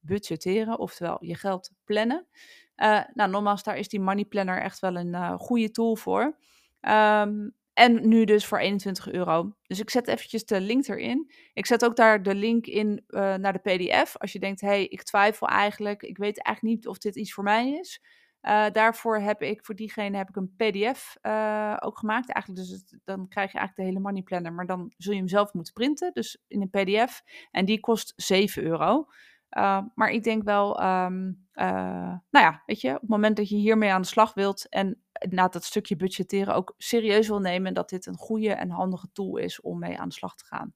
budgetteren, 0.01 0.79
oftewel 0.79 1.25
je 1.25 1.35
geld 1.35 1.71
plannen. 1.85 2.27
Uh, 2.77 3.01
nou, 3.15 3.31
nogmaals, 3.31 3.63
daar 3.63 3.77
is 3.77 3.89
die 3.89 4.01
money 4.01 4.25
planner 4.25 4.63
echt 4.63 4.79
wel 4.79 4.97
een 4.97 5.13
uh, 5.13 5.35
goede 5.39 5.71
tool 5.71 5.97
voor. 5.97 6.37
Um, 6.81 7.55
en 7.77 8.09
nu 8.09 8.25
dus 8.25 8.47
voor 8.47 8.59
21 8.59 9.13
euro. 9.13 9.57
Dus 9.67 9.81
ik 9.81 9.91
zet 9.91 10.09
eventjes 10.09 10.45
de 10.45 10.61
link 10.61 10.89
erin. 10.89 11.33
Ik 11.53 11.67
zet 11.67 11.85
ook 11.85 11.97
daar 11.97 12.23
de 12.23 12.35
link 12.35 12.67
in 12.67 13.05
uh, 13.09 13.35
naar 13.35 13.53
de 13.53 13.59
PDF. 13.59 14.17
Als 14.17 14.33
je 14.33 14.39
denkt, 14.39 14.61
hé, 14.61 14.69
hey, 14.69 14.87
ik 14.87 15.03
twijfel 15.03 15.49
eigenlijk. 15.49 16.03
Ik 16.03 16.19
weet 16.19 16.43
eigenlijk 16.43 16.77
niet 16.77 16.87
of 16.87 16.99
dit 16.99 17.17
iets 17.17 17.33
voor 17.33 17.45
mij 17.45 17.73
is. 17.73 18.03
Uh, 18.49 18.67
daarvoor 18.73 19.19
heb 19.19 19.43
ik, 19.43 19.65
voor 19.65 19.75
diegene 19.75 20.17
heb 20.17 20.29
ik 20.29 20.37
een 20.37 20.55
PDF 20.57 21.17
uh, 21.23 21.77
ook 21.79 21.99
gemaakt. 21.99 22.33
Eigenlijk 22.33 22.69
dus 22.69 22.85
dan 23.05 23.29
krijg 23.29 23.53
je 23.53 23.59
eigenlijk 23.59 23.77
de 23.77 23.83
hele 23.83 24.07
money 24.07 24.23
planner. 24.23 24.53
Maar 24.53 24.67
dan 24.67 24.93
zul 24.97 25.13
je 25.13 25.19
hem 25.19 25.29
zelf 25.29 25.53
moeten 25.53 25.73
printen. 25.73 26.13
Dus 26.13 26.43
in 26.49 26.61
een 26.61 26.71
PDF. 26.71 27.23
En 27.51 27.65
die 27.65 27.81
kost 27.81 28.13
7 28.17 28.63
euro. 28.63 29.07
Uh, 29.51 29.83
maar 29.95 30.11
ik 30.11 30.23
denk 30.23 30.43
wel, 30.43 30.83
um, 30.83 31.47
nou 31.53 32.21
ja, 32.31 32.63
weet 32.67 32.81
je, 32.81 32.95
op 32.95 33.01
het 33.01 33.11
moment 33.11 33.37
dat 33.37 33.49
je 33.49 33.57
hiermee 33.57 33.93
aan 33.93 34.01
de 34.01 34.07
slag 34.07 34.35
wilt 34.35 34.69
en 34.69 35.03
na 35.29 35.49
dat 35.49 35.65
stukje 35.65 35.97
budgetteren 35.97 36.55
ook 36.55 36.75
serieus 36.79 37.29
wil 37.29 37.41
nemen, 37.41 37.75
dat 37.75 37.89
dit 37.89 38.07
een 38.07 38.17
goede 38.17 38.53
en 38.53 38.71
handige 38.71 39.09
tool 39.13 39.37
is 39.37 39.61
om 39.61 39.79
mee 39.79 39.99
aan 39.99 40.09
de 40.09 40.15
slag 40.15 40.37
te 40.37 40.45
gaan. 40.45 40.75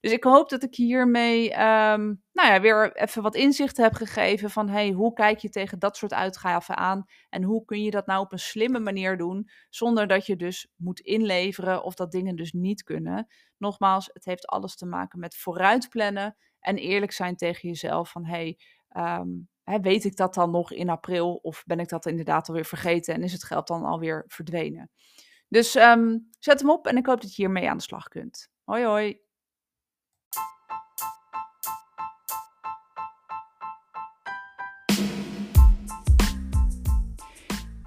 Dus 0.00 0.12
ik 0.12 0.24
hoop 0.24 0.48
dat 0.48 0.62
ik 0.62 0.74
hiermee 0.74 1.44
um, 1.44 2.22
nou 2.32 2.52
ja, 2.52 2.60
weer 2.60 2.96
even 2.96 3.22
wat 3.22 3.34
inzichten 3.34 3.84
heb 3.84 3.94
gegeven 3.94 4.50
van 4.50 4.68
hey, 4.68 4.90
hoe 4.90 5.12
kijk 5.12 5.38
je 5.38 5.48
tegen 5.48 5.78
dat 5.78 5.96
soort 5.96 6.12
uitgaven 6.12 6.76
aan 6.76 7.04
en 7.28 7.42
hoe 7.42 7.64
kun 7.64 7.82
je 7.82 7.90
dat 7.90 8.06
nou 8.06 8.20
op 8.20 8.32
een 8.32 8.38
slimme 8.38 8.78
manier 8.78 9.16
doen 9.16 9.50
zonder 9.70 10.06
dat 10.06 10.26
je 10.26 10.36
dus 10.36 10.72
moet 10.76 11.00
inleveren 11.00 11.82
of 11.82 11.94
dat 11.94 12.12
dingen 12.12 12.36
dus 12.36 12.52
niet 12.52 12.82
kunnen. 12.82 13.26
Nogmaals, 13.56 14.10
het 14.12 14.24
heeft 14.24 14.46
alles 14.46 14.76
te 14.76 14.86
maken 14.86 15.18
met 15.18 15.36
vooruitplannen 15.36 16.36
en 16.60 16.76
eerlijk 16.76 17.12
zijn 17.12 17.36
tegen 17.36 17.68
jezelf 17.68 18.10
van 18.10 18.24
hey, 18.24 18.58
um, 18.96 19.48
Weet 19.64 20.04
ik 20.04 20.16
dat 20.16 20.34
dan 20.34 20.50
nog 20.50 20.72
in 20.72 20.88
april 20.88 21.34
of 21.34 21.62
ben 21.66 21.80
ik 21.80 21.88
dat 21.88 22.06
inderdaad 22.06 22.48
alweer 22.48 22.64
vergeten 22.64 23.14
en 23.14 23.22
is 23.22 23.32
het 23.32 23.44
geld 23.44 23.66
dan 23.66 23.84
alweer 23.84 24.24
verdwenen? 24.26 24.90
Dus 25.48 25.74
um, 25.74 26.28
zet 26.38 26.60
hem 26.60 26.70
op 26.70 26.86
en 26.86 26.96
ik 26.96 27.06
hoop 27.06 27.20
dat 27.20 27.34
je 27.34 27.42
hiermee 27.42 27.70
aan 27.70 27.76
de 27.76 27.82
slag 27.82 28.08
kunt. 28.08 28.50
Hoi 28.64 28.84
hoi! 28.84 29.22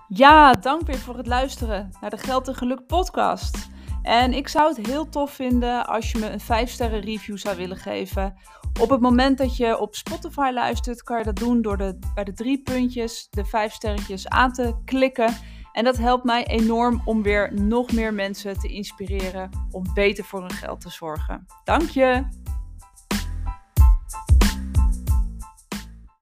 Ja, 0.07 0.51
dank 0.53 0.81
weer 0.88 0.98
voor 0.98 1.17
het 1.17 1.27
luisteren 1.27 1.89
naar 2.01 2.10
de 2.10 2.17
Geld 2.17 2.48
en 2.48 2.55
Geluk 2.55 2.86
podcast. 2.86 3.67
En 4.01 4.34
ik 4.34 4.48
zou 4.48 4.75
het 4.75 4.88
heel 4.88 5.10
tof 5.10 5.31
vinden 5.31 5.88
als 5.88 6.12
je 6.12 6.19
me 6.19 6.29
een 6.29 6.39
5 6.39 6.69
sterren 6.69 7.00
review 7.00 7.38
zou 7.38 7.57
willen 7.57 7.77
geven 7.77 8.36
op 8.79 8.89
het 8.89 9.00
moment 9.00 9.38
dat 9.38 9.57
je 9.57 9.79
op 9.79 9.96
Spotify 9.96 10.50
luistert, 10.53 11.03
kan 11.03 11.17
je 11.17 11.24
dat 11.24 11.36
doen 11.36 11.62
door 11.62 11.77
de, 11.77 12.00
bij 12.13 12.24
de 12.24 12.34
drie 12.34 12.62
puntjes 12.62 13.27
de 13.29 13.46
vijf 13.46 13.74
sterretjes 13.74 14.27
aan 14.27 14.53
te 14.53 14.75
klikken. 14.86 15.36
En 15.72 15.84
dat 15.84 15.98
helpt 15.98 16.24
mij 16.24 16.46
enorm 16.46 17.01
om 17.05 17.24
weer 17.24 17.53
nog 17.53 17.91
meer 17.91 18.13
mensen 18.13 18.60
te 18.60 18.67
inspireren 18.67 19.50
om 19.72 19.84
beter 19.93 20.24
voor 20.24 20.39
hun 20.39 20.51
geld 20.51 20.81
te 20.81 20.89
zorgen. 20.89 21.46
Dank 21.63 21.89
je! 21.89 22.25